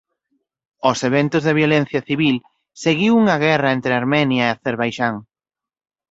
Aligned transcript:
Aos 0.85 0.99
eventos 1.09 1.41
de 1.47 1.57
violencia 1.61 2.01
civil 2.09 2.35
seguiu 2.83 3.13
unha 3.21 3.37
guerra 3.45 3.69
entre 3.77 3.93
Armenia 3.93 4.43
e 4.45 4.49
Acerbaixán. 4.53 5.15